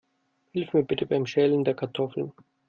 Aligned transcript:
Hilf 0.53 0.73
mir 0.73 0.81
bitte 0.81 1.05
beim 1.05 1.27
Schälen 1.27 1.63
der 1.63 1.75
Kartoffeln. 1.75 2.33